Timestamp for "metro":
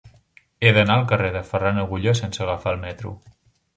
2.87-3.13